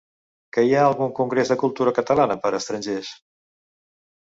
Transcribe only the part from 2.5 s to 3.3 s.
a estrangers?